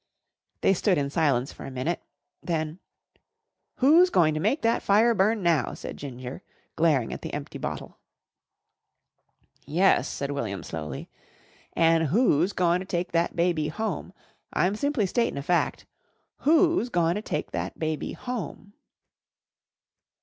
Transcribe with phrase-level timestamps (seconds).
[0.61, 2.01] They stood in silence for a minute.
[2.41, 2.79] Then,
[3.75, 6.41] "Who's going to make that fire burn now?" said Ginger,
[6.75, 7.99] glaring at the empty bottle.
[9.63, 11.07] "Yes," said William slowly,
[11.73, 14.11] "an' who's goin' to take that baby home?
[14.51, 15.85] I'm simply statin' a fact.
[16.37, 18.73] Who's goin' to take that baby home?"